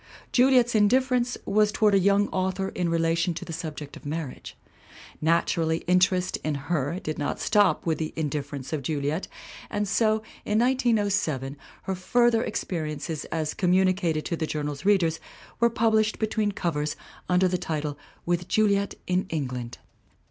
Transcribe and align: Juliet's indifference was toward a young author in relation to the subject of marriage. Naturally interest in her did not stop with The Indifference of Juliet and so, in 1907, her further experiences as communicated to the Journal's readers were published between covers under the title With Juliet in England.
Juliet's 0.31 0.73
indifference 0.73 1.37
was 1.45 1.71
toward 1.71 1.93
a 1.93 1.99
young 1.99 2.27
author 2.29 2.69
in 2.69 2.89
relation 2.89 3.35
to 3.35 3.45
the 3.45 3.53
subject 3.53 3.95
of 3.95 4.03
marriage. 4.03 4.57
Naturally 5.21 5.83
interest 5.85 6.37
in 6.37 6.55
her 6.55 6.99
did 6.99 7.19
not 7.19 7.39
stop 7.39 7.85
with 7.85 7.99
The 7.99 8.11
Indifference 8.15 8.73
of 8.73 8.81
Juliet 8.81 9.27
and 9.69 9.87
so, 9.87 10.23
in 10.43 10.57
1907, 10.57 11.55
her 11.83 11.93
further 11.93 12.43
experiences 12.43 13.25
as 13.25 13.53
communicated 13.53 14.25
to 14.25 14.35
the 14.35 14.47
Journal's 14.47 14.85
readers 14.85 15.19
were 15.59 15.69
published 15.69 16.17
between 16.17 16.51
covers 16.51 16.95
under 17.29 17.47
the 17.47 17.59
title 17.59 17.95
With 18.25 18.47
Juliet 18.47 18.95
in 19.05 19.27
England. 19.29 19.77